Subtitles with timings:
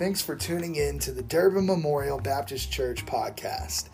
[0.00, 3.90] Thanks for tuning in to the Durbin Memorial Baptist Church podcast.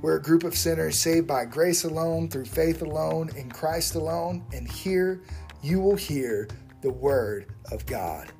[0.00, 4.46] We're a group of sinners saved by grace alone, through faith alone, in Christ alone,
[4.54, 5.20] and here
[5.62, 6.48] you will hear
[6.80, 8.32] the Word of God.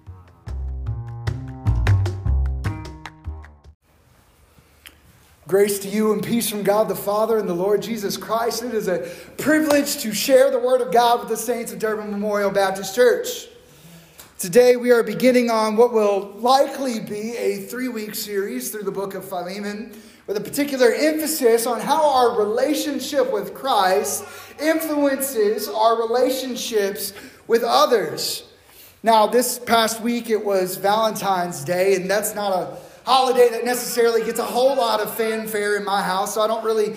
[5.47, 8.63] Grace to you and peace from God the Father and the Lord Jesus Christ.
[8.63, 9.01] It is a
[9.37, 13.49] privilege to share the Word of God with the saints of Durbin Memorial Baptist Church.
[14.39, 18.91] Today we are beginning on what will likely be a three week series through the
[18.91, 24.27] book of Philemon with a particular emphasis on how our relationship with Christ
[24.61, 27.15] influences our relationships
[27.47, 28.47] with others.
[29.03, 34.23] Now, this past week it was Valentine's Day, and that's not a holiday that necessarily
[34.23, 36.95] gets a whole lot of fanfare in my house, so I don't really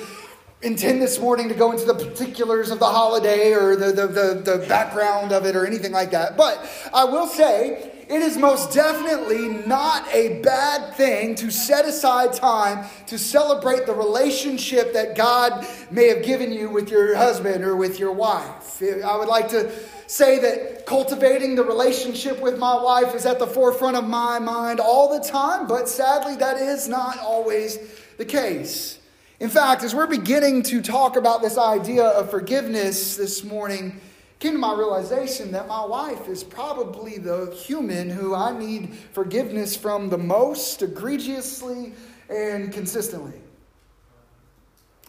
[0.62, 4.58] intend this morning to go into the particulars of the holiday or the, the, the,
[4.58, 6.36] the, background of it or anything like that.
[6.36, 12.34] But I will say it is most definitely not a bad thing to set aside
[12.34, 17.78] time to celebrate the relationship that God may have given you with your husband or
[17.78, 18.84] with your wife.
[18.84, 19.72] I would like to
[20.08, 24.82] say that cultivating the relationship with my wife is at the forefront of my mind
[24.82, 27.80] all the time, but sadly, that is not always
[28.18, 28.99] the case.
[29.40, 34.02] In fact, as we're beginning to talk about this idea of forgiveness this morning,
[34.40, 39.78] came to my realization that my wife is probably the human who I need forgiveness
[39.78, 41.94] from the most egregiously
[42.30, 43.40] and consistently.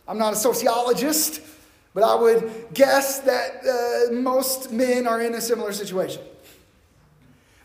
[0.06, 1.40] I'm not a sociologist,
[1.92, 6.22] but I would guess that uh, most men are in a similar situation.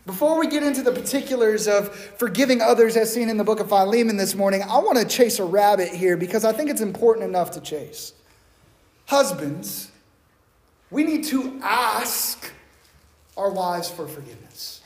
[0.06, 3.68] Before we get into the particulars of forgiving others as seen in the book of
[3.68, 7.28] Philemon this morning, I want to chase a rabbit here because I think it's important
[7.28, 8.12] enough to chase.
[9.06, 9.90] Husbands,
[10.92, 12.52] we need to ask
[13.36, 14.80] our wives for forgiveness.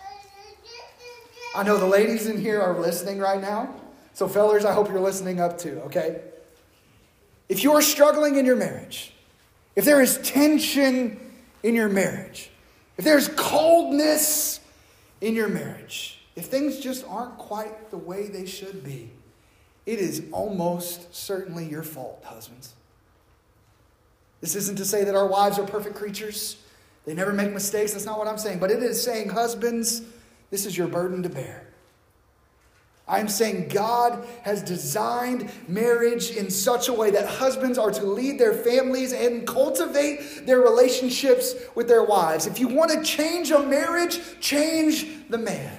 [1.55, 3.75] I know the ladies in here are listening right now.
[4.15, 6.23] So, fellers, I hope you're listening up too, okay?
[7.51, 9.13] If you're struggling in your marriage,
[9.77, 11.21] if there is tension
[11.63, 12.51] in your marriage,
[12.97, 14.60] if there's coldness
[15.21, 19.11] in your marriage, if things just aren't quite the way they should be,
[19.87, 22.75] it is almost certainly your fault, husbands.
[24.41, 26.57] This isn't to say that our wives are perfect creatures.
[27.05, 27.93] They never make mistakes.
[27.93, 28.59] That's not what I'm saying.
[28.59, 30.03] But it is saying, husbands,
[30.51, 31.67] this is your burden to bear.
[33.11, 38.39] I'm saying God has designed marriage in such a way that husbands are to lead
[38.39, 42.47] their families and cultivate their relationships with their wives.
[42.47, 45.77] If you want to change a marriage, change the man.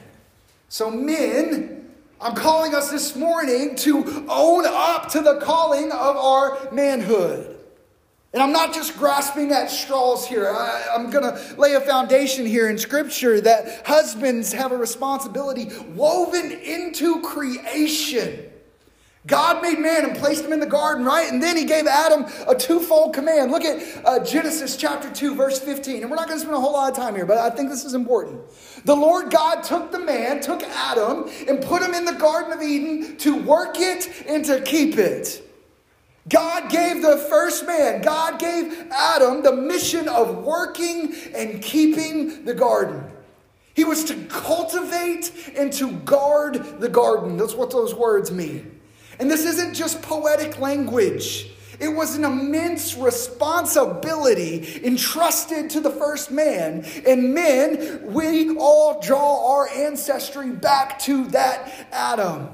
[0.68, 6.72] So, men, I'm calling us this morning to own up to the calling of our
[6.74, 7.61] manhood.
[8.34, 10.50] And I'm not just grasping at straws here.
[10.50, 15.70] I, am going to lay a foundation here in Scripture that husbands have a responsibility
[15.96, 18.46] woven into creation.
[19.28, 21.32] God made man and placed him in the garden, right?
[21.32, 23.52] And then he gave Adam a twofold command.
[23.52, 26.02] Look at uh, Genesis chapter 2, verse 15.
[26.02, 27.70] And we're not going to spend a whole lot of time here, but I think
[27.70, 28.42] this is important.
[28.86, 32.64] The Lord God took the man, took Adam, and put him in the Garden of
[32.64, 35.48] Eden to work it and to keep it.
[36.30, 42.54] God gave the first man, God gave Adam the mission of working and keeping the
[42.54, 43.04] garden.
[43.74, 47.38] He was to cultivate and to guard the garden.
[47.38, 48.80] That's what those words mean.
[49.20, 51.52] And this isn't just poetic language.
[51.80, 56.86] It was an immense responsibility entrusted to the first man.
[57.08, 62.50] And men, we all draw our ancestry back to that Adam.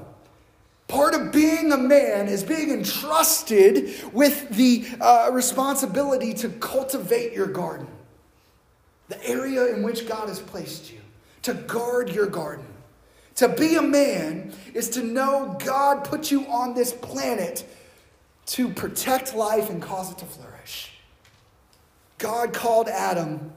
[0.88, 7.48] Part of being a man is being entrusted with the uh, responsibility to cultivate your
[7.48, 7.88] garden,
[9.10, 11.00] the area in which God has placed you,
[11.42, 12.66] to guard your garden.
[13.36, 17.70] To be a man is to know God put you on this planet
[18.48, 20.94] to protect life and cause it to flourish.
[22.18, 23.52] God called Adam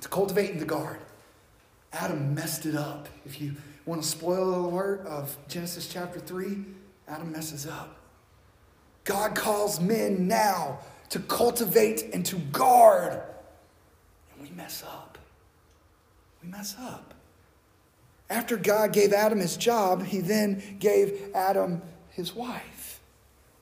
[0.00, 0.98] to cultivate and to guard.
[1.92, 3.08] Adam messed it up.
[3.26, 3.54] If you
[3.90, 6.58] Want to spoil the alert of Genesis chapter 3?
[7.10, 7.96] Adam messes up.
[9.04, 10.78] God calls men now
[11.08, 13.20] to cultivate and to guard.
[14.32, 15.18] And we mess up.
[16.42, 17.14] We mess up.
[18.28, 23.00] After God gave Adam his job, he then gave Adam his wife.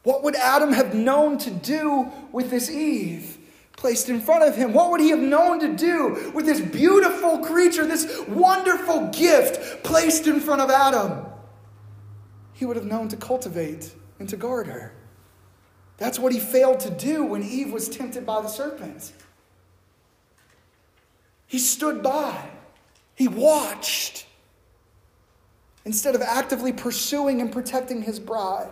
[0.03, 3.37] What would Adam have known to do with this Eve?
[3.79, 4.73] placed in front of him?
[4.73, 10.27] What would he have known to do with this beautiful creature, this wonderful gift placed
[10.27, 11.25] in front of Adam?
[12.59, 14.93] He would have known to cultivate and to guard her.
[15.97, 19.13] That's what he failed to do when Eve was tempted by the serpent.
[21.47, 22.51] He stood by,
[23.15, 24.27] he watched,
[25.85, 28.69] Instead of actively pursuing and protecting his bride,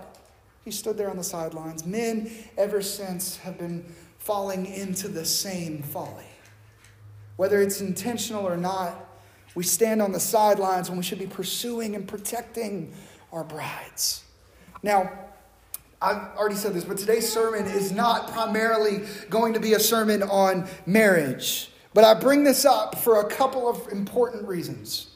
[0.64, 1.86] he stood there on the sidelines.
[1.86, 3.84] Men, ever since, have been
[4.18, 6.26] falling into the same folly.
[7.36, 9.08] Whether it's intentional or not,
[9.54, 12.92] we stand on the sidelines when we should be pursuing and protecting
[13.32, 14.24] our brides.
[14.82, 15.10] Now,
[16.00, 20.22] I've already said this, but today's sermon is not primarily going to be a sermon
[20.22, 21.70] on marriage.
[21.94, 25.08] But I bring this up for a couple of important reasons.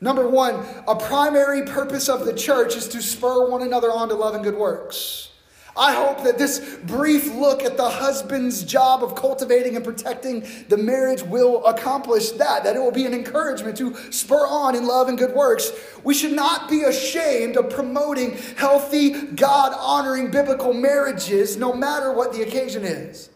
[0.00, 4.14] Number one, a primary purpose of the church is to spur one another on to
[4.14, 5.30] love and good works.
[5.76, 10.78] I hope that this brief look at the husband's job of cultivating and protecting the
[10.78, 15.08] marriage will accomplish that, that it will be an encouragement to spur on in love
[15.08, 15.70] and good works.
[16.02, 22.32] We should not be ashamed of promoting healthy, God honoring biblical marriages, no matter what
[22.32, 23.28] the occasion is.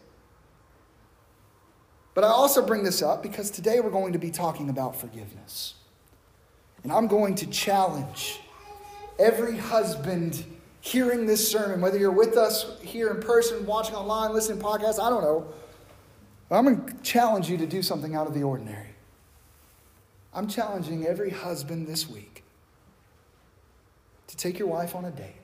[2.15, 5.75] But I also bring this up because today we're going to be talking about forgiveness.
[6.83, 8.39] And I'm going to challenge
[9.19, 10.43] every husband
[10.81, 14.99] hearing this sermon, whether you're with us here in person, watching online, listening to podcasts,
[14.99, 15.47] I don't know.
[16.49, 18.89] I'm going to challenge you to do something out of the ordinary.
[20.33, 22.43] I'm challenging every husband this week
[24.27, 25.35] to take your wife on a date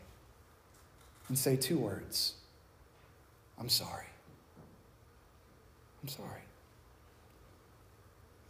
[1.27, 2.33] and say two words
[3.59, 4.05] I'm sorry.
[6.01, 6.41] I'm sorry.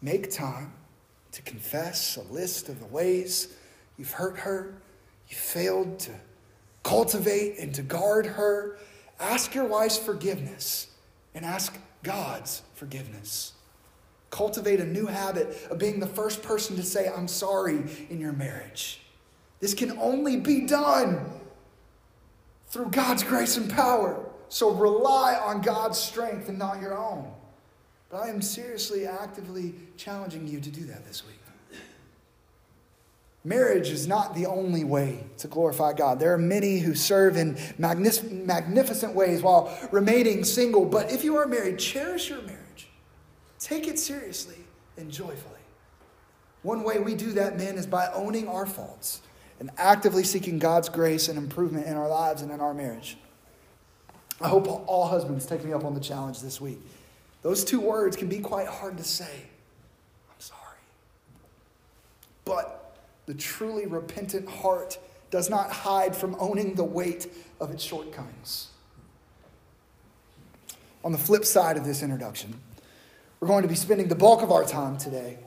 [0.01, 0.73] Make time
[1.31, 3.55] to confess a list of the ways
[3.97, 4.75] you've hurt her,
[5.29, 6.11] you failed to
[6.87, 8.77] cultivate and to guard her.
[9.19, 10.87] Ask your wife's forgiveness
[11.35, 13.51] and ask God's forgiveness.
[14.29, 18.31] Cultivate a new habit of being the first person to say, I'm sorry in your
[18.31, 19.01] marriage.
[19.59, 21.29] This can only be done
[22.69, 24.23] through God's grace and power.
[24.47, 27.29] So rely on God's strength and not your own.
[28.09, 31.36] But I am seriously, actively challenging you to do that this week.
[33.47, 36.19] Marriage is not the only way to glorify God.
[36.19, 40.83] There are many who serve in magnificent ways while remaining single.
[40.83, 42.89] But if you are married, cherish your marriage.
[43.57, 44.57] Take it seriously
[44.97, 45.61] and joyfully.
[46.63, 49.21] One way we do that, men, is by owning our faults
[49.61, 53.17] and actively seeking God's grace and improvement in our lives and in our marriage.
[54.41, 56.79] I hope all husbands take me up on the challenge this week.
[57.43, 59.23] Those two words can be quite hard to say.
[59.23, 60.79] I'm sorry.
[62.43, 62.76] But
[63.27, 64.97] the truly repentant heart
[65.29, 68.69] does not hide from owning the weight of its shortcomings.
[71.03, 72.59] On the flip side of this introduction,
[73.39, 75.37] we're going to be spending the bulk of our time today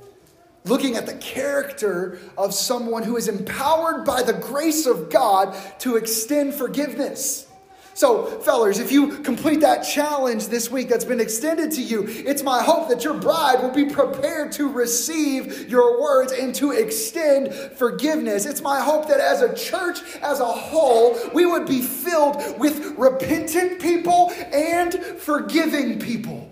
[0.65, 5.97] looking at the character of someone who is empowered by the grace of God to
[5.97, 7.47] extend forgiveness.
[7.95, 12.43] So, fellers, if you complete that challenge this week that's been extended to you, it's
[12.43, 17.53] my hope that your bride will be prepared to receive your words and to extend
[17.53, 18.47] forgiveness.
[18.47, 22.95] It's my hope that as a church as a whole, we would be filled with
[22.97, 26.47] repentant people and forgiving people.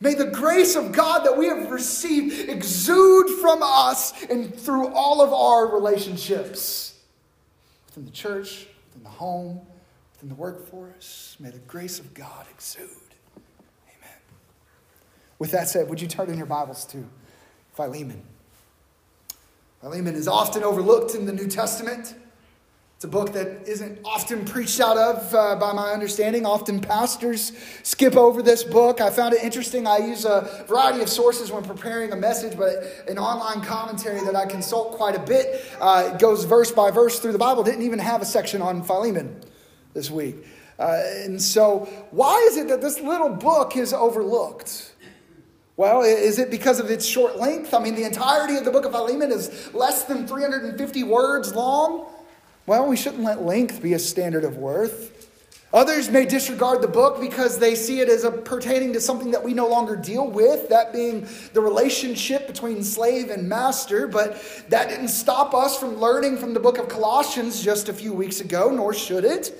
[0.00, 5.20] May the grace of God that we have received exude from us and through all
[5.20, 6.98] of our relationships
[7.86, 9.60] within the church, within the home,
[10.22, 11.36] in the workforce.
[11.38, 12.88] May the grace of God exude.
[13.36, 14.18] Amen.
[15.38, 17.08] With that said, would you turn in your Bibles to
[17.74, 18.22] Philemon?
[19.80, 22.14] Philemon is often overlooked in the New Testament.
[22.96, 26.44] It's a book that isn't often preached out of, uh, by my understanding.
[26.44, 29.00] Often pastors skip over this book.
[29.00, 29.86] I found it interesting.
[29.86, 34.36] I use a variety of sources when preparing a message, but an online commentary that
[34.36, 37.62] I consult quite a bit uh, goes verse by verse through the Bible.
[37.62, 39.40] Didn't even have a section on Philemon
[39.94, 40.36] this week.
[40.78, 41.80] Uh, and so,
[42.10, 44.94] why is it that this little book is overlooked?
[45.76, 47.72] Well, is it because of its short length?
[47.72, 52.06] I mean, the entirety of the book of Philemon is less than 350 words long.
[52.66, 55.28] Well, we shouldn't let length be a standard of worth.
[55.72, 59.42] Others may disregard the book because they see it as a, pertaining to something that
[59.42, 64.08] we no longer deal with, that being the relationship between slave and master.
[64.08, 68.12] But that didn't stop us from learning from the book of Colossians just a few
[68.12, 69.56] weeks ago, nor should it.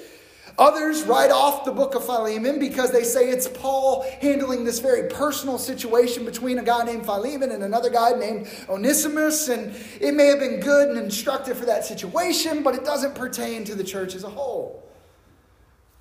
[0.60, 5.08] Others write off the book of Philemon because they say it's Paul handling this very
[5.08, 9.48] personal situation between a guy named Philemon and another guy named Onesimus.
[9.48, 13.64] And it may have been good and instructive for that situation, but it doesn't pertain
[13.64, 14.86] to the church as a whole.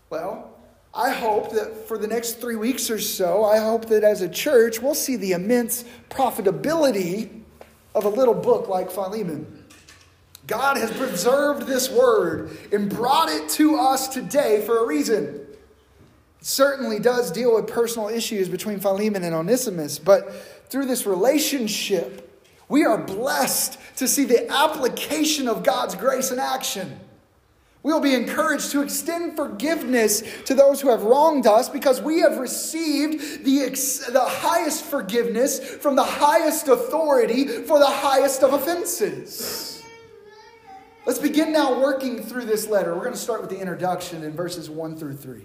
[0.10, 0.54] Well,
[0.94, 4.28] I hope that for the next three weeks or so, I hope that as a
[4.28, 7.44] church, we'll see the immense profitability
[7.96, 9.59] of a little book like Philemon.
[10.50, 15.46] God has preserved this word and brought it to us today for a reason.
[16.40, 20.34] It certainly does deal with personal issues between Philemon and Onesimus, but
[20.70, 22.26] through this relationship,
[22.70, 27.00] We are blessed to see the application of God's grace in action.
[27.82, 32.20] We will be encouraged to extend forgiveness to those who have wronged us because we
[32.20, 38.54] have received the, ex- the highest forgiveness from the highest authority for the highest of
[38.54, 39.79] offenses.
[41.06, 42.94] Let's begin now working through this letter.
[42.94, 45.44] We're going to start with the introduction in verses 1 through 3.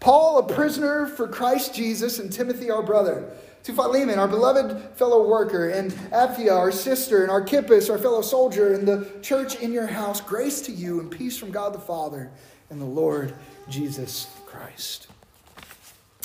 [0.00, 3.30] Paul, a prisoner for Christ Jesus, and Timothy, our brother
[3.64, 8.72] to Philemon, our beloved fellow worker, and Apphia, our sister, and Archippus, our fellow soldier,
[8.72, 12.32] and the church in your house, grace to you and peace from God the Father
[12.70, 13.34] and the Lord
[13.68, 15.06] Jesus Christ.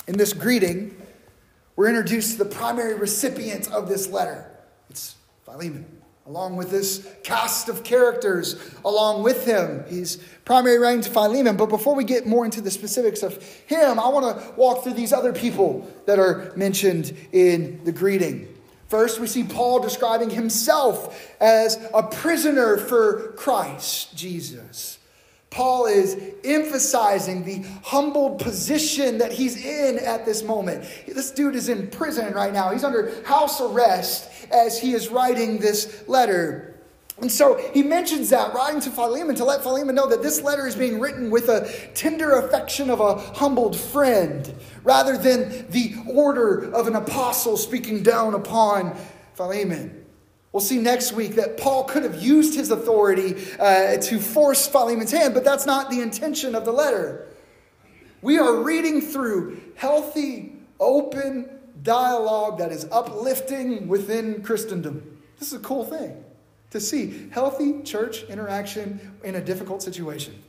[0.08, 1.00] In this greeting,
[1.76, 4.50] we're introduced to the primary recipient of this letter.
[4.90, 5.97] It's Philemon
[6.28, 9.82] along with this cast of characters along with him.
[9.88, 11.56] He's primary writing to Philemon.
[11.56, 14.92] But before we get more into the specifics of him, I want to walk through
[14.92, 18.46] these other people that are mentioned in the greeting.
[18.88, 24.97] First, we see Paul describing himself as a prisoner for Christ Jesus.
[25.50, 30.84] Paul is emphasizing the humbled position that he's in at this moment.
[31.06, 32.70] This dude is in prison right now.
[32.70, 36.74] He's under house arrest as he is writing this letter.
[37.20, 40.68] And so he mentions that, writing to Philemon, to let Philemon know that this letter
[40.68, 46.72] is being written with a tender affection of a humbled friend, rather than the order
[46.72, 48.96] of an apostle speaking down upon
[49.34, 50.04] Philemon.
[50.52, 55.12] We'll see next week that Paul could have used his authority uh, to force Philemon's
[55.12, 57.28] hand, but that's not the intention of the letter.
[58.22, 61.50] We are reading through healthy, open
[61.82, 65.20] dialogue that is uplifting within Christendom.
[65.38, 66.24] This is a cool thing
[66.70, 70.42] to see healthy church interaction in a difficult situation.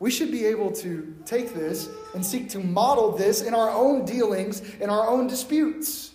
[0.00, 4.04] We should be able to take this and seek to model this in our own
[4.04, 6.13] dealings, in our own disputes.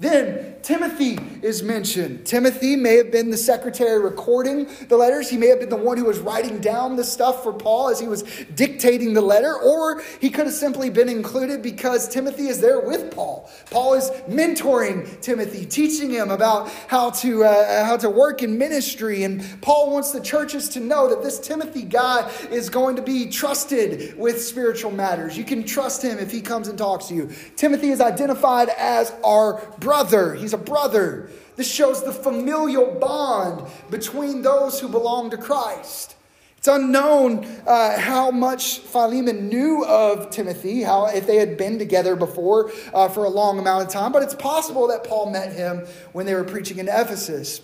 [0.00, 2.26] Then Timothy is mentioned.
[2.26, 5.28] Timothy may have been the secretary recording the letters.
[5.28, 8.00] He may have been the one who was writing down the stuff for Paul as
[8.00, 8.22] he was
[8.54, 13.14] dictating the letter, or he could have simply been included because Timothy is there with
[13.14, 13.50] Paul.
[13.70, 19.24] Paul is mentoring Timothy, teaching him about how to, uh, how to work in ministry.
[19.24, 23.28] And Paul wants the churches to know that this Timothy guy is going to be
[23.28, 25.36] trusted with spiritual matters.
[25.36, 27.30] You can trust him if he comes and talks to you.
[27.56, 30.34] Timothy is identified as our brother brother.
[30.34, 31.30] He's a brother.
[31.56, 36.14] This shows the familial bond between those who belong to Christ.
[36.58, 42.14] It's unknown uh, how much Philemon knew of Timothy, how if they had been together
[42.14, 45.84] before uh, for a long amount of time, but it's possible that Paul met him
[46.12, 47.60] when they were preaching in Ephesus.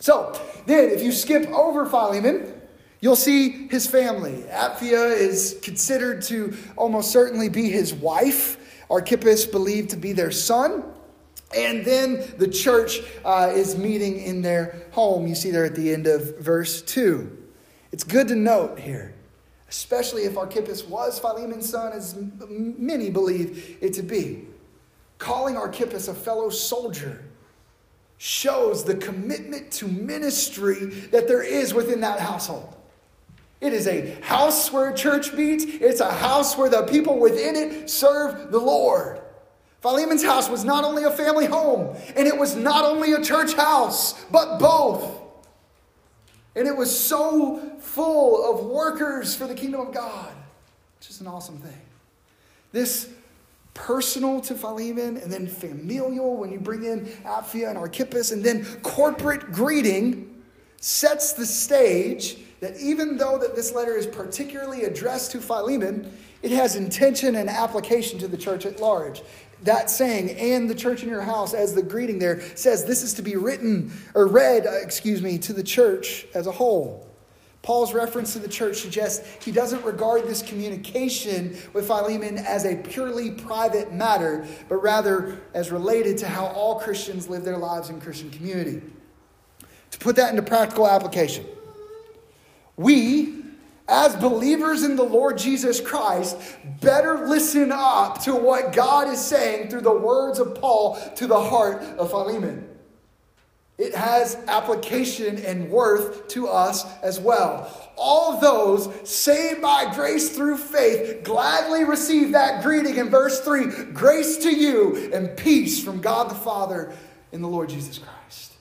[0.00, 2.60] So then, if you skip over Philemon,
[3.00, 4.44] you'll see his family.
[4.50, 8.84] Apphia is considered to almost certainly be his wife.
[8.90, 10.84] Archippus believed to be their son.
[11.54, 15.26] And then the church uh, is meeting in their home.
[15.26, 17.44] You see there at the end of verse 2.
[17.92, 19.14] It's good to note here,
[19.68, 22.16] especially if Archippus was Philemon's son, as
[22.48, 24.46] many believe it to be.
[25.18, 27.24] Calling Archippus a fellow soldier
[28.18, 32.74] shows the commitment to ministry that there is within that household.
[33.60, 37.56] It is a house where a church meets, it's a house where the people within
[37.56, 39.20] it serve the Lord.
[39.84, 43.52] Philemon's house was not only a family home, and it was not only a church
[43.52, 45.20] house, but both.
[46.56, 50.32] And it was so full of workers for the kingdom of God,
[50.98, 51.82] which is an awesome thing.
[52.72, 53.10] This
[53.74, 58.64] personal to Philemon, and then familial when you bring in Apphia and Archippus, and then
[58.80, 60.42] corporate greeting
[60.80, 66.10] sets the stage that even though that this letter is particularly addressed to Philemon,
[66.40, 69.22] it has intention and application to the church at large
[69.64, 73.14] that saying and the church in your house as the greeting there says this is
[73.14, 77.08] to be written or read uh, excuse me to the church as a whole.
[77.62, 82.76] Paul's reference to the church suggests he doesn't regard this communication with philemon as a
[82.76, 88.00] purely private matter but rather as related to how all christians live their lives in
[88.00, 88.82] christian community.
[89.92, 91.46] To put that into practical application
[92.76, 93.43] we
[93.86, 96.38] as believers in the Lord Jesus Christ,
[96.80, 101.40] better listen up to what God is saying through the words of Paul to the
[101.40, 102.70] heart of Philemon.
[103.76, 107.92] It has application and worth to us as well.
[107.96, 114.38] All those saved by grace through faith gladly receive that greeting in verse 3 grace
[114.38, 116.94] to you and peace from God the Father
[117.32, 118.53] in the Lord Jesus Christ.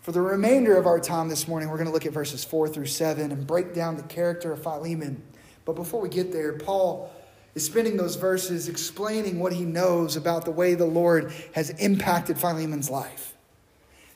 [0.00, 2.68] For the remainder of our time this morning, we're going to look at verses 4
[2.68, 5.22] through 7 and break down the character of Philemon.
[5.66, 7.12] But before we get there, Paul
[7.54, 12.38] is spending those verses explaining what he knows about the way the Lord has impacted
[12.38, 13.34] Philemon's life.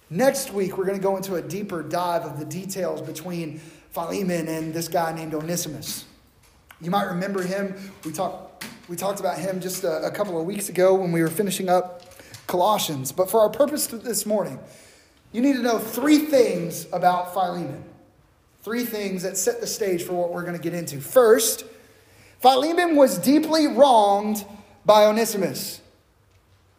[0.09, 3.59] Next week, we're going to go into a deeper dive of the details between
[3.91, 6.07] Philemon and this guy named Onesimus.
[6.81, 7.75] You might remember him.
[8.07, 11.21] We talked, we talked about him just a, a couple of weeks ago when we
[11.21, 12.15] were finishing up
[12.47, 13.13] Colossians.
[13.13, 14.59] But for our purpose this morning,
[15.35, 17.83] you need to know three things about Philemon.
[18.63, 21.01] Three things that set the stage for what we're going to get into.
[21.01, 21.65] First,
[22.39, 24.47] Philemon was deeply wronged
[24.87, 25.81] by Onesimus.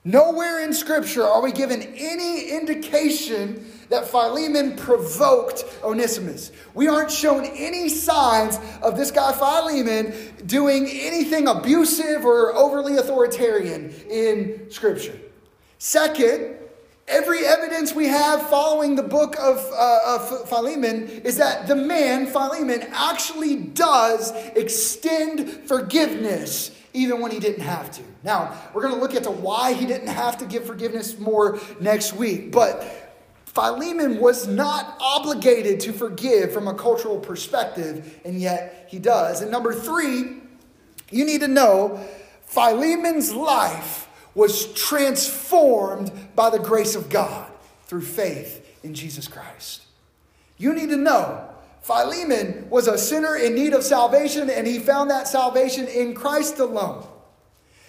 [0.05, 6.53] Nowhere in Scripture are we given any indication that Philemon provoked Onesimus.
[6.73, 10.13] We aren't shown any signs of this guy Philemon
[10.45, 15.19] doing anything abusive or overly authoritarian in Scripture.
[15.77, 16.55] Second,
[17.07, 22.27] every evidence we have following the book of, uh, of Philemon is that the man,
[22.27, 28.01] Philemon, actually does extend forgiveness even when he didn't have to.
[28.23, 32.13] Now, we're going to look into why he didn't have to give forgiveness more next
[32.13, 32.51] week.
[32.51, 33.05] But
[33.45, 39.41] Philemon was not obligated to forgive from a cultural perspective, and yet he does.
[39.41, 40.41] And number three,
[41.11, 42.03] you need to know
[42.45, 44.04] Philemon's life
[44.35, 47.49] was transformed by the grace of God
[47.85, 49.83] through faith in Jesus Christ.
[50.57, 51.49] You need to know
[51.81, 56.59] Philemon was a sinner in need of salvation, and he found that salvation in Christ
[56.59, 57.07] alone.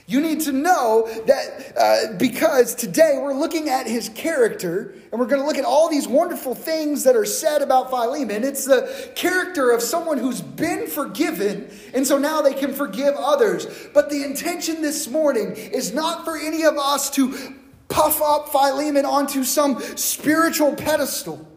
[0.09, 5.27] You need to know that uh, because today we're looking at his character and we're
[5.27, 8.45] going to look at all these wonderful things that are said about Philemon.
[8.45, 13.67] It's the character of someone who's been forgiven, and so now they can forgive others.
[13.93, 17.57] But the intention this morning is not for any of us to
[17.89, 21.49] puff up Philemon onto some spiritual pedestal.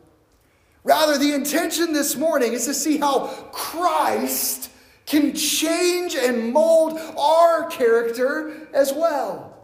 [0.84, 4.72] Rather, the intention this morning is to see how Christ
[5.10, 9.58] can change and mold our character as well.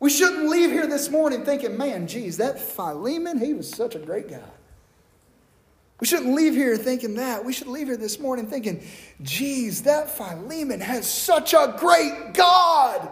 [0.00, 4.00] We shouldn't leave here this morning thinking, man, geez, that Philemon, he was such a
[4.00, 4.42] great guy.
[6.00, 7.44] We shouldn't leave here thinking that.
[7.44, 8.84] We should leave here this morning thinking,
[9.22, 13.08] geez, that Philemon has such a great God.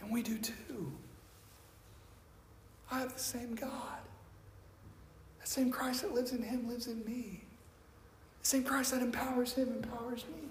[0.00, 0.92] And we do too.
[2.90, 3.98] I have the same God.
[5.40, 7.47] The same Christ that lives in him lives in me.
[8.42, 10.48] The same Christ that empowers him empowers me.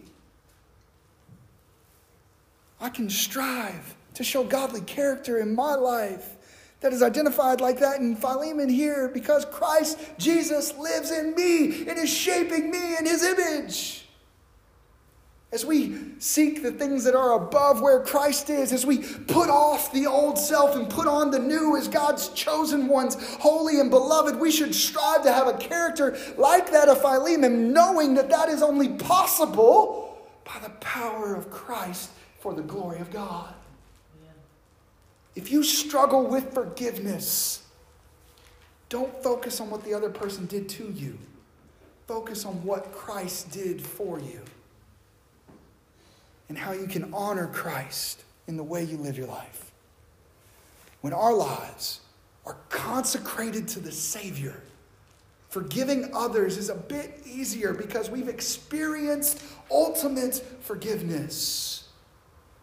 [2.80, 6.36] I can strive to show godly character in my life
[6.80, 11.97] that is identified like that in Philemon here because Christ Jesus lives in me and
[11.97, 14.07] is shaping me in his image.
[15.58, 19.91] As we seek the things that are above where Christ is, as we put off
[19.91, 24.36] the old self and put on the new as God's chosen ones, holy and beloved,
[24.36, 28.62] we should strive to have a character like that of Philemon, knowing that that is
[28.62, 33.52] only possible by the power of Christ for the glory of God.
[35.34, 37.63] If you struggle with forgiveness,
[38.89, 41.17] don't focus on what the other person did to you.
[42.06, 44.41] Focus on what Christ did for you
[46.49, 49.71] and how you can honor Christ in the way you live your life.
[51.01, 52.01] When our lives
[52.45, 54.62] are consecrated to the Savior,
[55.49, 61.89] forgiving others is a bit easier because we've experienced ultimate forgiveness.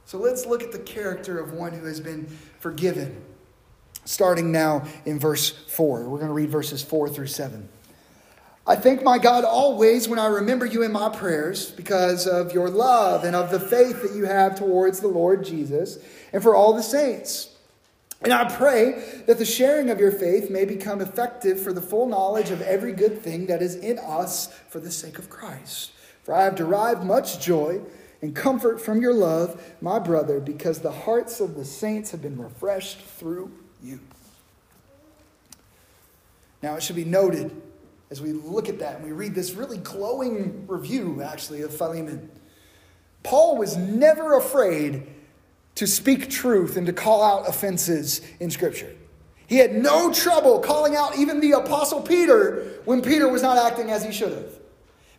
[0.07, 2.27] So let's look at the character of one who has been
[2.61, 3.23] forgiven.
[4.05, 6.09] Starting now in verse 4.
[6.09, 7.69] We're going to read verses 4 through 7.
[8.67, 12.71] I thank my God always when I remember you in my prayers because of your
[12.71, 15.99] love and of the faith that you have towards the Lord Jesus
[16.33, 17.51] and for all the saints.
[18.23, 22.07] And I pray that the sharing of your faith may become effective for the full
[22.07, 25.93] knowledge of every good thing that is in us for the sake of Christ.
[26.23, 27.83] For I have derived much joy
[28.23, 32.41] and comfort from your love, my brother, because the hearts of the saints have been
[32.41, 34.01] refreshed through you.
[36.63, 37.61] Now, it should be noted
[38.15, 42.31] as we look at that and we read this really glowing review, actually, of Philemon.
[43.25, 45.05] Paul was never afraid
[45.75, 48.95] to speak truth and to call out offenses in Scripture.
[49.49, 53.91] He had no trouble calling out even the Apostle Peter when Peter was not acting
[53.91, 54.61] as he should have.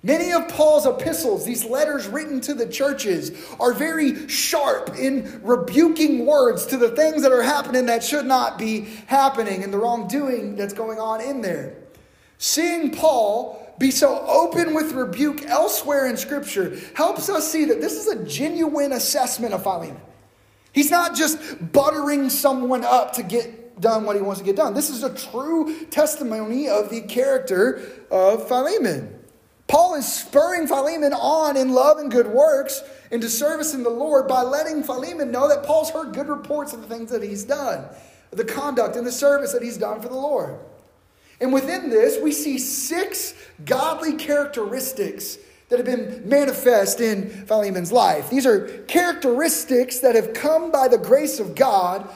[0.02, 6.26] Many of Paul's epistles, these letters written to the churches, are very sharp in rebuking
[6.26, 10.56] words to the things that are happening that should not be happening and the wrongdoing
[10.56, 11.76] that's going on in there.
[12.38, 17.94] Seeing Paul be so open with rebuke elsewhere in Scripture helps us see that this
[17.94, 20.00] is a genuine assessment of Philemon.
[20.72, 21.40] He's not just
[21.72, 24.74] buttering someone up to get done what he wants to get done.
[24.74, 29.20] This is a true testimony of the character of Philemon.
[29.68, 34.28] Paul is spurring Philemon on in love and good works into service in the Lord
[34.28, 37.86] by letting Philemon know that Paul's heard good reports of the things that he's done,
[38.32, 40.60] the conduct and the service that he's done for the Lord.
[41.42, 43.34] And within this, we see six
[43.66, 45.38] godly characteristics
[45.70, 48.30] that have been manifest in Philemon's life.
[48.30, 52.08] These are characteristics that have come by the grace of God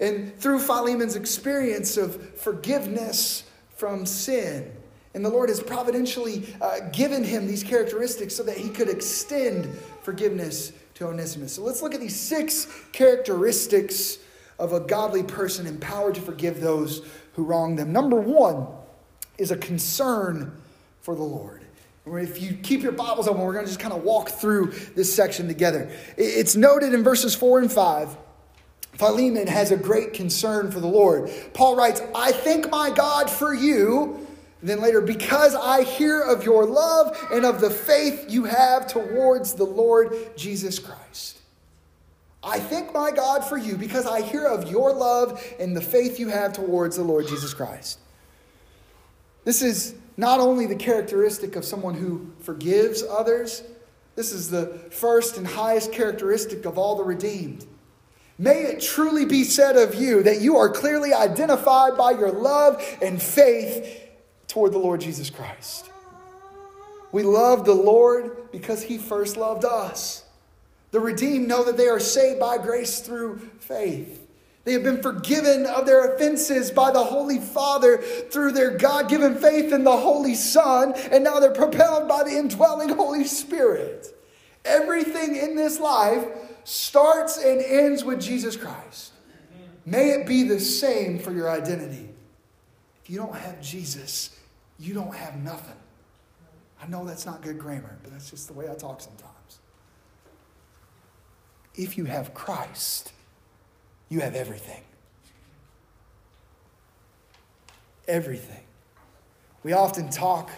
[0.00, 3.44] and through Philemon's experience of forgiveness
[3.76, 4.72] from sin.
[5.14, 9.66] And the Lord has providentially uh, given him these characteristics so that he could extend
[10.02, 11.54] forgiveness to Onesimus.
[11.54, 14.18] So let's look at these six characteristics
[14.58, 17.06] of a godly person empowered to forgive those
[17.38, 17.92] who wrong them.
[17.92, 18.66] Number one
[19.38, 20.60] is a concern
[21.02, 21.62] for the Lord.
[22.04, 25.14] If you keep your Bibles open, we're going to just kind of walk through this
[25.14, 25.88] section together.
[26.16, 28.16] It's noted in verses 4 and 5.
[28.94, 31.30] Philemon has a great concern for the Lord.
[31.54, 34.26] Paul writes, I thank my God for you.
[34.60, 39.52] Then later, because I hear of your love and of the faith you have towards
[39.52, 41.37] the Lord Jesus Christ.
[42.42, 46.20] I thank my God for you because I hear of your love and the faith
[46.20, 47.98] you have towards the Lord Jesus Christ.
[49.44, 53.62] This is not only the characteristic of someone who forgives others,
[54.14, 57.66] this is the first and highest characteristic of all the redeemed.
[58.38, 62.84] May it truly be said of you that you are clearly identified by your love
[63.02, 64.08] and faith
[64.46, 65.90] toward the Lord Jesus Christ.
[67.10, 70.24] We love the Lord because he first loved us.
[70.90, 74.26] The redeemed know that they are saved by grace through faith.
[74.64, 79.36] They have been forgiven of their offenses by the Holy Father through their God given
[79.36, 84.06] faith in the Holy Son, and now they're propelled by the indwelling Holy Spirit.
[84.64, 86.26] Everything in this life
[86.64, 89.12] starts and ends with Jesus Christ.
[89.86, 92.10] May it be the same for your identity.
[93.02, 94.36] If you don't have Jesus,
[94.78, 95.76] you don't have nothing.
[96.82, 99.37] I know that's not good grammar, but that's just the way I talk sometimes
[101.78, 103.12] if you have Christ,
[104.08, 104.82] you have everything.
[108.06, 108.64] Everything.
[109.62, 110.50] We often talk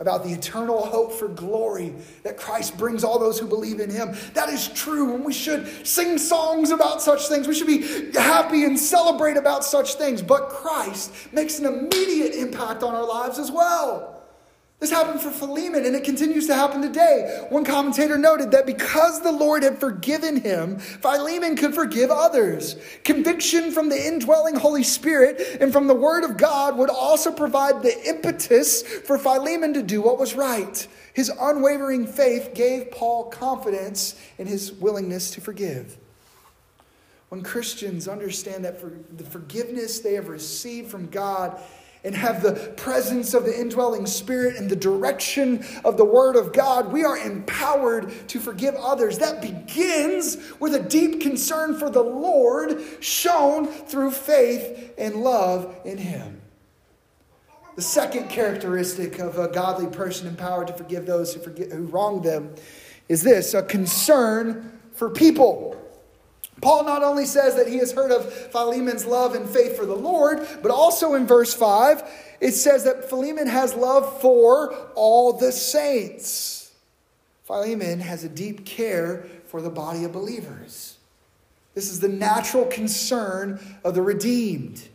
[0.00, 4.16] about the eternal hope for glory that Christ brings all those who believe in him.
[4.34, 7.46] That is true, and we should sing songs about such things.
[7.46, 10.20] We should be happy and celebrate about such things.
[10.22, 14.11] But Christ makes an immediate impact on our lives as well.
[14.82, 17.46] This happened for Philemon, and it continues to happen today.
[17.50, 22.74] One commentator noted that because the Lord had forgiven him, Philemon could forgive others.
[23.04, 27.84] Conviction from the indwelling Holy Spirit and from the Word of God would also provide
[27.84, 30.84] the impetus for Philemon to do what was right.
[31.14, 35.96] His unwavering faith gave Paul confidence in his willingness to forgive.
[37.28, 41.62] When Christians understand that for the forgiveness they have received from God
[42.04, 46.52] and have the presence of the indwelling spirit and the direction of the word of
[46.52, 49.18] God, we are empowered to forgive others.
[49.18, 55.98] That begins with a deep concern for the Lord shown through faith and love in
[55.98, 56.40] Him.
[57.76, 62.54] The second characteristic of a godly person empowered to forgive those who, who wrong them
[63.08, 65.81] is this a concern for people.
[66.62, 69.96] Paul not only says that he has heard of Philemon's love and faith for the
[69.96, 72.02] Lord, but also in verse 5,
[72.40, 76.72] it says that Philemon has love for all the saints.
[77.44, 80.96] Philemon has a deep care for the body of believers.
[81.74, 84.88] This is the natural concern of the redeemed.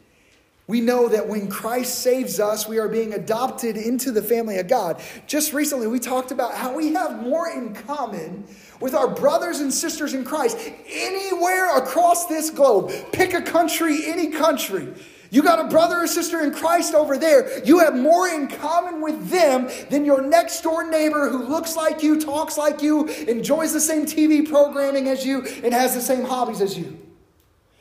[0.68, 4.68] We know that when Christ saves us, we are being adopted into the family of
[4.68, 5.02] God.
[5.26, 8.46] Just recently, we talked about how we have more in common
[8.80, 10.58] with our brothers and sisters in Christ
[10.90, 12.92] anywhere across this globe.
[13.12, 14.94] Pick a country, any country.
[15.30, 17.64] You got a brother or sister in Christ over there.
[17.66, 22.02] You have more in common with them than your next door neighbor who looks like
[22.02, 26.24] you, talks like you, enjoys the same TV programming as you, and has the same
[26.24, 26.98] hobbies as you.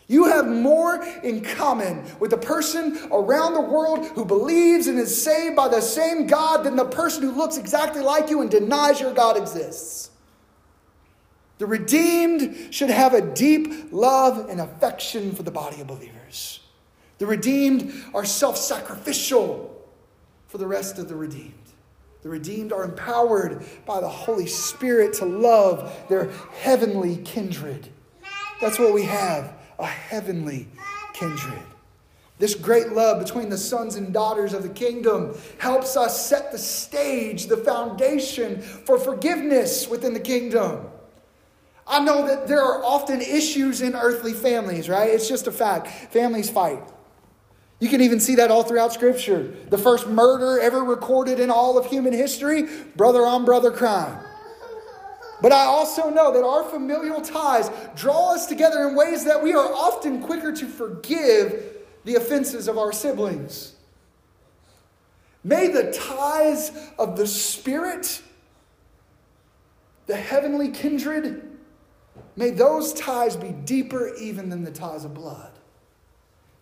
[0.08, 5.20] You have more in common with the person around the world who believes and is
[5.20, 9.00] saved by the same God than the person who looks exactly like you and denies
[9.00, 10.10] your God exists.
[11.58, 16.60] The redeemed should have a deep love and affection for the body of believers.
[17.18, 19.72] The redeemed are self sacrificial
[20.48, 21.54] for the rest of the redeemed.
[22.22, 27.88] The redeemed are empowered by the Holy Spirit to love their heavenly kindred.
[28.60, 30.68] That's what we have a heavenly
[31.14, 31.62] kindred.
[32.38, 36.58] This great love between the sons and daughters of the kingdom helps us set the
[36.58, 40.86] stage, the foundation for forgiveness within the kingdom.
[41.86, 45.08] I know that there are often issues in earthly families, right?
[45.08, 45.88] It's just a fact.
[46.12, 46.82] Families fight.
[47.78, 49.54] You can even see that all throughout Scripture.
[49.68, 52.64] The first murder ever recorded in all of human history
[52.96, 54.18] brother on brother crime.
[55.42, 59.52] But I also know that our familial ties draw us together in ways that we
[59.52, 63.74] are often quicker to forgive the offenses of our siblings.
[65.44, 68.22] May the ties of the Spirit,
[70.06, 71.55] the heavenly kindred,
[72.36, 75.52] may those ties be deeper even than the ties of blood.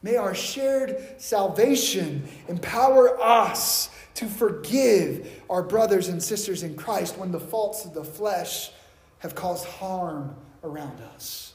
[0.02, 7.32] May our shared salvation empower us to forgive our brothers and sisters in Christ when
[7.32, 8.70] the faults of the flesh
[9.18, 11.54] have caused harm around us.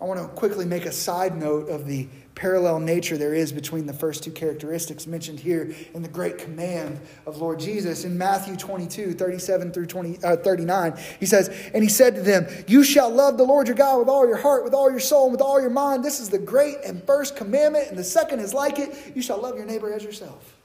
[0.00, 3.84] I want to quickly make a side note of the parallel nature there is between
[3.84, 8.04] the first two characteristics mentioned here in the great command of Lord Jesus.
[8.04, 12.46] In Matthew 22, 37 through 20, uh, 39, he says, And he said to them,
[12.68, 15.24] You shall love the Lord your God with all your heart, with all your soul,
[15.24, 16.04] and with all your mind.
[16.04, 19.12] This is the great and first commandment, and the second is like it.
[19.16, 20.56] You shall love your neighbor as yourself.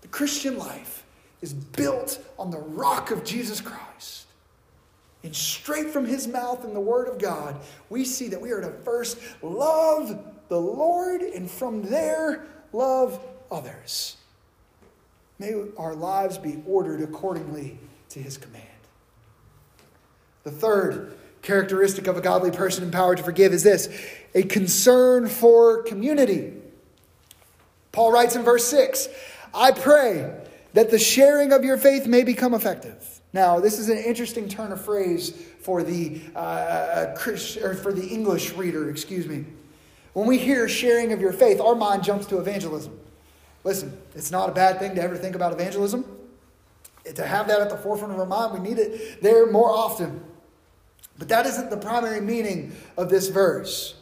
[0.00, 1.04] The Christian life
[1.42, 4.24] is built on the rock of Jesus Christ.
[5.22, 8.62] And straight from his mouth and the word of God, we see that we are
[8.62, 14.16] to first love the Lord and from there love others.
[15.38, 17.78] May our lives be ordered accordingly
[18.10, 18.64] to his command.
[20.44, 23.88] The third characteristic of a godly person empowered to forgive is this
[24.34, 26.54] a concern for community.
[27.92, 29.08] Paul writes in verse 6
[29.54, 30.34] I pray
[30.74, 34.72] that the sharing of your faith may become effective now, this is an interesting turn
[34.72, 35.30] of phrase
[35.60, 39.44] for the, uh, uh Christ, or for the English reader, excuse me.
[40.12, 42.98] When we hear sharing of your faith, our mind jumps to evangelism.
[43.64, 46.04] Listen, it's not a bad thing to ever think about evangelism.
[47.14, 50.22] To have that at the forefront of our mind, we need it there more often.
[51.18, 53.94] But that isn't the primary meaning of this verse.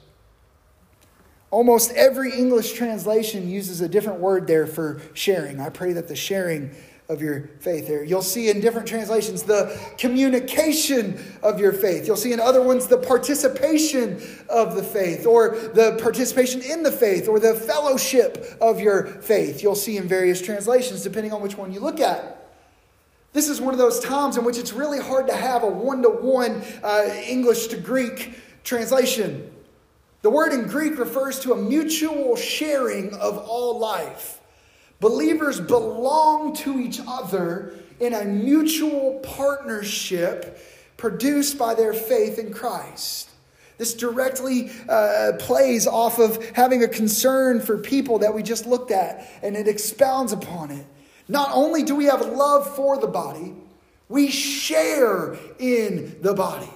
[1.51, 5.61] Almost every English translation uses a different word there for sharing.
[5.61, 6.75] I pray that the sharing
[7.09, 8.03] of your faith here.
[8.03, 12.07] You'll see in different translations the communication of your faith.
[12.07, 16.91] You'll see in other ones the participation of the faith, or the participation in the
[16.91, 19.63] faith, or the fellowship of your faith.
[19.63, 22.33] You'll see in various translations, depending on which one you look at.
[23.33, 26.03] This is one of those times in which it's really hard to have a one
[26.03, 26.63] to one
[27.29, 29.53] English to Greek translation.
[30.23, 34.41] The word in Greek refers to a mutual sharing of all life.
[35.01, 40.59] Believers belong to each other in a mutual partnership
[40.97, 43.31] produced by their faith in Christ.
[43.79, 48.91] This directly uh, plays off of having a concern for people that we just looked
[48.91, 50.87] at, and it expounds upon it.
[51.29, 53.55] Not only do we have love for the body,
[54.09, 56.71] we share in the body.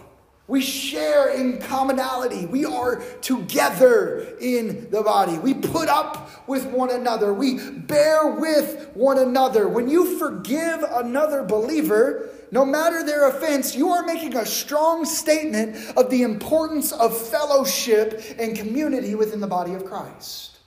[0.51, 2.45] We share in commonality.
[2.45, 5.39] We are together in the body.
[5.39, 7.33] We put up with one another.
[7.33, 9.69] We bear with one another.
[9.69, 15.77] When you forgive another believer, no matter their offense, you are making a strong statement
[15.97, 20.59] of the importance of fellowship and community within the body of Christ.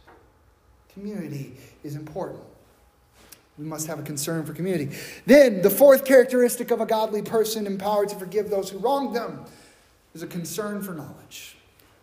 [0.94, 2.42] Community is important.
[3.58, 4.96] We must have a concern for community.
[5.26, 9.46] Then, the fourth characteristic of a godly person empowered to forgive those who wronged them
[10.14, 11.56] is a concern for knowledge.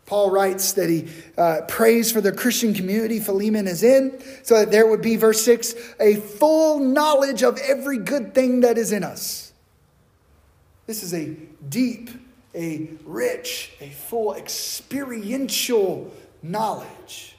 [0.06, 1.06] Paul writes that he
[1.38, 5.40] uh, prays for the Christian community Philemon is in, so that there would be, verse
[5.42, 9.52] 6, a full knowledge of every good thing that is in us.
[10.88, 11.36] This is a
[11.68, 12.10] deep,
[12.56, 17.36] a rich, a full experiential knowledge.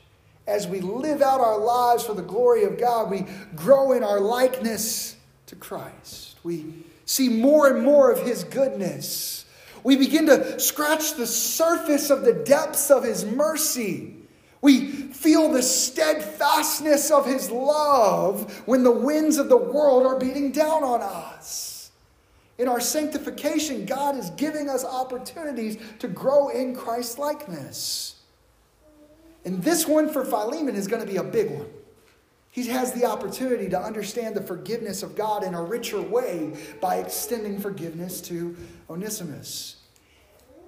[0.48, 4.22] As we live out our lives for the glory of God, we grow in our
[4.22, 6.38] likeness to Christ.
[6.44, 9.41] We see more and more of his goodness
[9.84, 14.16] we begin to scratch the surface of the depths of His mercy.
[14.62, 20.52] We feel the steadfastness of His love when the winds of the world are beating
[20.52, 21.92] down on us.
[22.58, 28.16] In our sanctification, God is giving us opportunities to grow in Christ likeness.
[29.46, 31.68] And this one for Philemon is going to be a big one.
[32.52, 36.98] He has the opportunity to understand the forgiveness of God in a richer way by
[36.98, 38.58] extending forgiveness to
[38.90, 39.78] Onesimus.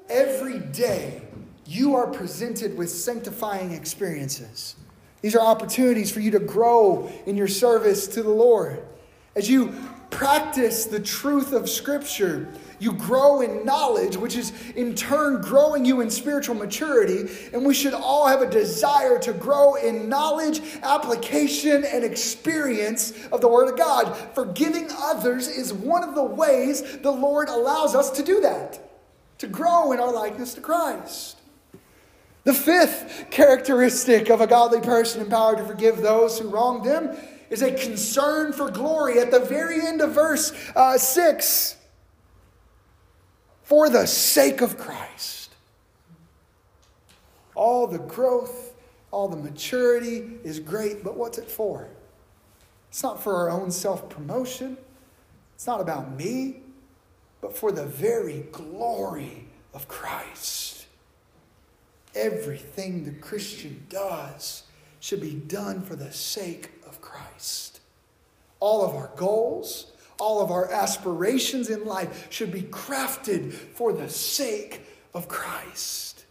[0.10, 1.22] Every day,
[1.65, 4.76] you are presented with sanctifying experiences.
[5.22, 8.82] These are opportunities for you to grow in your service to the Lord.
[9.36, 9.74] As you
[10.10, 16.02] practice the truth of Scripture, you grow in knowledge, which is in turn growing you
[16.02, 17.32] in spiritual maturity.
[17.54, 23.39] And we should all have a desire to grow in knowledge, application, and experience of
[23.39, 24.13] the Word of God.
[24.36, 28.80] Forgiving others is one of the ways the Lord allows us to do that,
[29.38, 31.38] to grow in our likeness to Christ.
[32.43, 37.15] The fifth characteristic of a godly person empowered to forgive those who wrong them
[37.50, 39.19] is a concern for glory.
[39.19, 41.78] At the very end of verse uh, 6,
[43.63, 45.56] for the sake of Christ.
[47.56, 48.73] All the growth,
[49.12, 51.88] all the maturity is great, but what's it for?
[52.89, 54.78] It's not for our own self promotion,
[55.56, 56.58] it's not about me,
[57.41, 60.86] but for the very glory of Christ.
[62.15, 64.63] Everything the Christian does
[64.99, 67.80] should be done for the sake of Christ.
[68.60, 69.92] All of our goals,
[70.24, 74.80] all of our aspirations in life should be crafted for the sake
[75.14, 76.24] of Christ.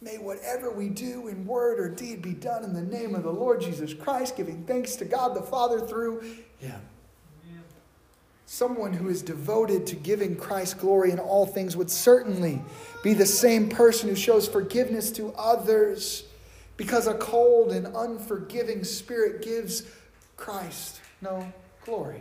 [0.00, 3.32] May whatever we do in word or deed be done in the name of the
[3.32, 6.20] Lord Jesus Christ, giving thanks to God the Father through
[6.58, 6.80] Him.
[8.48, 12.62] Someone who is devoted to giving Christ glory in all things would certainly
[13.02, 16.22] be the same person who shows forgiveness to others
[16.76, 19.82] because a cold and unforgiving spirit gives
[20.36, 21.52] Christ no
[21.84, 22.20] glory.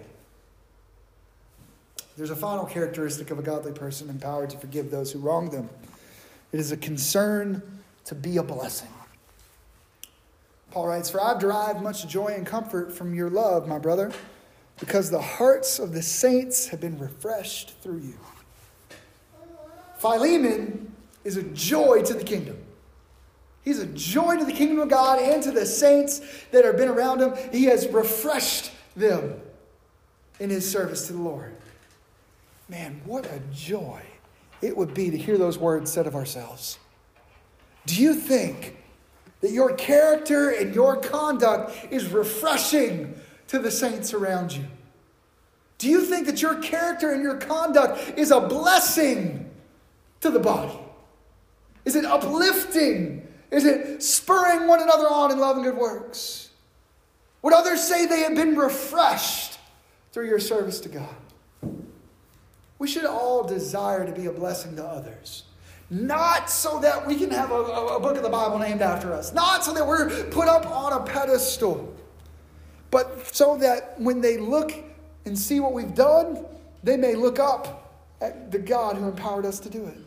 [2.18, 5.70] There's a final characteristic of a godly person empowered to forgive those who wrong them
[6.56, 7.62] it is a concern
[8.06, 8.88] to be a blessing.
[10.72, 14.14] Paul writes, For I've derived much joy and comfort from your love, my brother,
[14.80, 18.18] because the hearts of the saints have been refreshed through you.
[19.98, 20.94] Philemon
[21.26, 22.58] is a joy to the kingdom.
[23.66, 26.88] He's a joy to the kingdom of God and to the saints that have been
[26.88, 27.34] around him.
[27.52, 29.42] He has refreshed them
[30.40, 31.54] in his service to the Lord.
[32.68, 34.02] Man, what a joy
[34.62, 36.80] it would be to hear those words said of ourselves.
[37.86, 38.78] Do you think
[39.42, 44.66] that your character and your conduct is refreshing to the saints around you?
[45.78, 49.52] Do you think that your character and your conduct is a blessing
[50.22, 50.80] to the body?
[51.84, 53.28] Is it uplifting?
[53.52, 56.50] Is it spurring one another on in love and good works?
[57.44, 59.60] Would others say they have been refreshed
[60.12, 61.16] through your service to God?
[62.78, 65.44] We should all desire to be a blessing to others.
[65.90, 69.34] Not so that we can have a, a, book of the Bible named after us,
[69.34, 71.94] not so that we're put up on a pedestal,
[72.90, 74.74] but so that when they look
[75.26, 76.44] and see what we've done,
[76.84, 79.98] they may look up at the God who empowered us to do it.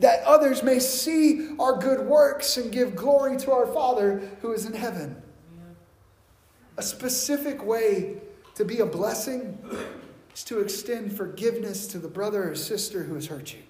[0.00, 4.66] That others may see our good works and give glory to our Father who is
[4.66, 5.20] in heaven.
[6.76, 8.16] A specific way
[8.54, 9.58] to be a blessing
[10.34, 13.60] is to extend forgiveness to the brother or sister who has hurt you.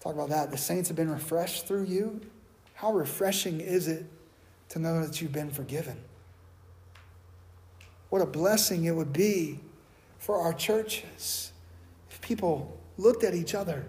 [0.00, 0.50] Talk about that.
[0.50, 2.20] The saints have been refreshed through you.
[2.74, 4.06] How refreshing is it
[4.68, 5.96] to know that you've been forgiven?
[8.10, 9.60] What a blessing it would be
[10.18, 11.52] for our churches
[12.10, 13.84] if people looked at each other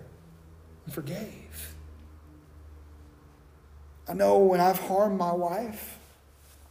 [0.86, 1.75] and forgave.
[4.07, 5.99] I know when I've harmed my wife,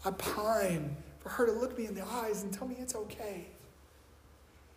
[0.05, 3.47] I pine for her to look me in the eyes and tell me it's okay.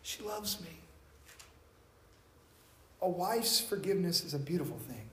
[0.01, 0.79] She loves me.
[3.03, 5.05] A wife's forgiveness is a beautiful thing.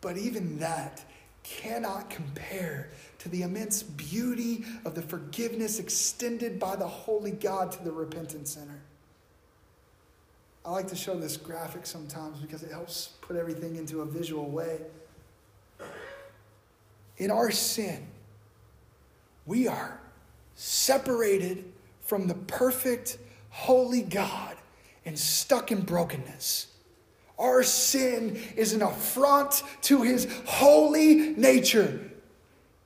[0.00, 1.04] But even that
[1.42, 7.82] cannot compare to the immense beauty of the forgiveness extended by the Holy God to
[7.82, 8.82] the repentant sinner.
[10.64, 14.48] I like to show this graphic sometimes because it helps put everything into a visual
[14.48, 14.82] way.
[17.16, 18.06] In our sin,
[19.50, 20.00] we are
[20.54, 21.64] separated
[22.02, 24.56] from the perfect, holy God
[25.04, 26.68] and stuck in brokenness.
[27.36, 32.12] Our sin is an affront to his holy nature.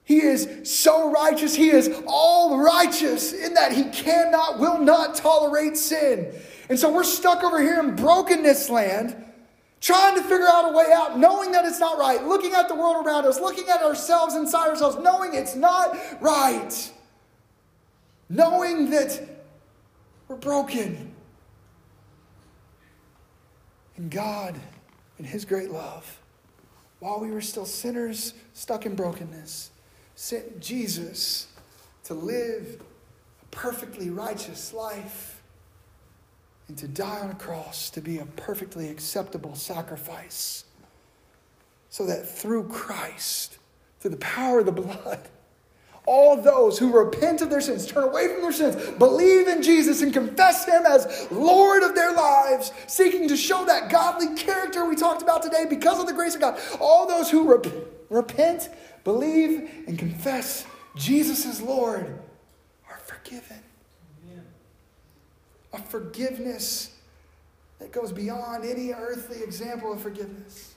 [0.05, 1.55] He is so righteous.
[1.55, 6.33] He is all righteous in that he cannot, will not tolerate sin.
[6.71, 9.23] And so we're stuck over here in brokenness land
[9.85, 12.75] trying to figure out a way out, knowing that it's not right, looking at the
[12.75, 16.91] world around us, looking at ourselves inside ourselves, knowing it's not right,
[18.31, 19.23] knowing that
[20.27, 21.15] we're broken.
[23.99, 24.59] And God,
[25.19, 26.19] in His great love,
[27.01, 29.71] while we were still sinners stuck in brokenness,
[30.15, 31.49] sent Jesus
[32.05, 32.81] to live
[33.43, 35.34] a perfectly righteous life
[36.69, 40.65] and to die on a cross to be a perfectly acceptable sacrifice.
[41.91, 43.59] So that through Christ,
[44.01, 45.21] through the power of the blood,
[46.07, 50.03] all those who repent of their sins, turn away from their sins, believe in Jesus,
[50.03, 54.97] and confess Him as Lord of their lives, seeking to show that godly character we
[54.97, 56.59] talked about today because of the grace of God.
[56.81, 57.73] All those who rep-
[58.11, 58.69] repent,
[59.03, 62.19] believe, and confess Jesus as Lord
[62.91, 63.63] are forgiven
[65.75, 66.95] a forgiveness
[67.81, 70.75] that goes beyond any earthly example of forgiveness.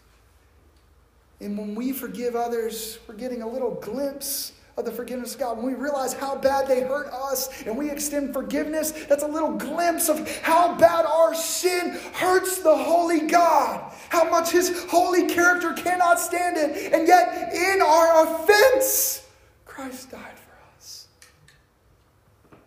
[1.39, 5.57] And when we forgive others, we're getting a little glimpse of the forgiveness of God.
[5.57, 9.53] When we realize how bad they hurt us and we extend forgiveness, that's a little
[9.53, 15.73] glimpse of how bad our sin hurts the holy God, how much his holy character
[15.73, 16.93] cannot stand it.
[16.93, 19.27] And yet, in our offense,
[19.65, 21.07] Christ died for us.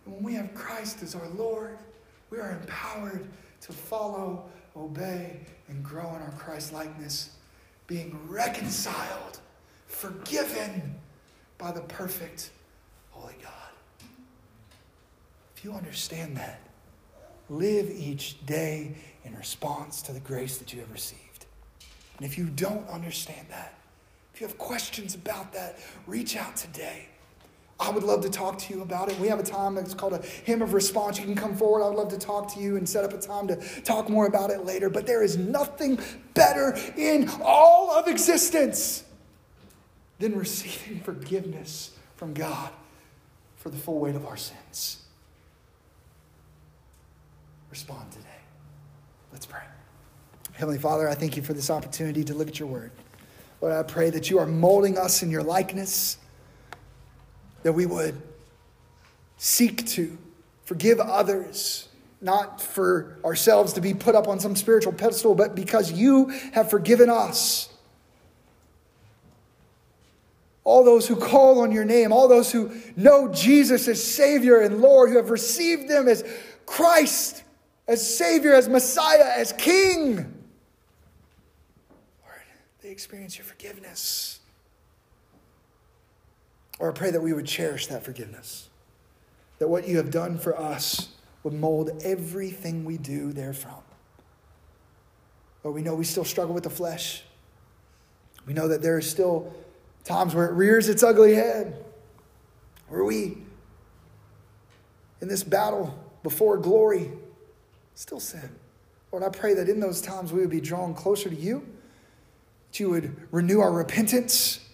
[0.04, 1.76] And when we have Christ as our Lord,
[2.30, 3.28] we are empowered
[3.62, 4.44] to follow,
[4.76, 7.30] obey, and grow in our Christ likeness,
[7.86, 9.40] being reconciled,
[9.86, 10.94] forgiven
[11.58, 12.50] by the perfect,
[13.10, 13.52] holy God.
[15.56, 16.60] If you understand that,
[17.50, 21.46] live each day in response to the grace that you have received.
[22.16, 23.74] And if you don't understand that,
[24.32, 27.09] if you have questions about that, reach out today.
[27.80, 29.18] I would love to talk to you about it.
[29.18, 31.18] We have a time that's called a hymn of response.
[31.18, 31.82] You can come forward.
[31.82, 34.26] I would love to talk to you and set up a time to talk more
[34.26, 34.90] about it later.
[34.90, 35.98] But there is nothing
[36.34, 39.04] better in all of existence
[40.18, 42.70] than receiving forgiveness from God
[43.56, 45.02] for the full weight of our sins.
[47.70, 48.26] Respond today.
[49.32, 49.62] Let's pray.
[50.52, 52.90] Heavenly Father, I thank you for this opportunity to look at your word.
[53.62, 56.18] Lord, I pray that you are molding us in your likeness,
[57.62, 58.20] that we would
[59.36, 60.16] seek to
[60.64, 61.88] forgive others,
[62.20, 66.70] not for ourselves to be put up on some spiritual pedestal, but because you have
[66.70, 67.70] forgiven us
[70.64, 74.80] all those who call on your name, all those who know Jesus as Savior and
[74.80, 76.24] Lord, who have received them as
[76.66, 77.42] Christ,
[77.88, 80.16] as Savior, as Messiah, as King.
[80.16, 80.26] Lord,
[82.82, 84.39] they experience your forgiveness.
[86.80, 88.70] Or I pray that we would cherish that forgiveness,
[89.58, 91.10] that what you have done for us
[91.42, 93.82] would mold everything we do therefrom.
[95.62, 97.22] Lord, we know we still struggle with the flesh.
[98.46, 99.52] We know that there is still
[100.04, 101.84] times where it rears its ugly head,
[102.88, 103.36] where we,
[105.20, 107.12] in this battle before glory,
[107.94, 108.56] still sin.
[109.12, 111.66] Lord, I pray that in those times we would be drawn closer to you,
[112.70, 114.66] that you would renew our repentance.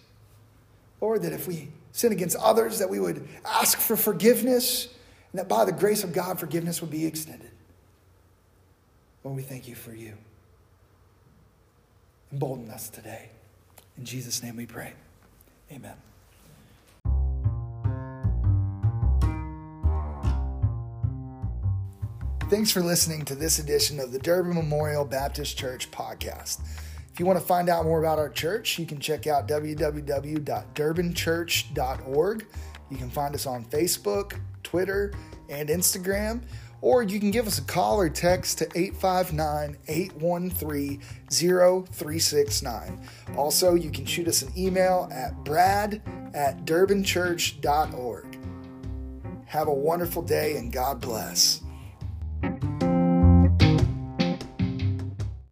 [1.01, 1.67] Lord, that if we
[1.97, 4.87] sin against others, that we would ask for forgiveness,
[5.31, 7.49] and that by the grace of God, forgiveness would be extended.
[9.23, 10.13] Lord, we thank you for you.
[12.31, 13.29] Embolden us today.
[13.97, 14.93] In Jesus' name we pray.
[15.71, 15.95] Amen.
[22.49, 26.59] Thanks for listening to this edition of the Durbin Memorial Baptist Church podcast.
[27.17, 32.47] If you want to find out more about our church, you can check out www.durbinchurch.org.
[32.91, 35.15] You can find us on Facebook, Twitter,
[35.49, 36.43] and Instagram
[36.81, 41.01] or you can give us a call or text to 859 813
[41.31, 43.01] 0369.
[43.35, 46.03] Also, you can shoot us an email at brad
[46.35, 48.37] at durbinchurch.org.
[49.45, 51.61] Have a wonderful day and God bless.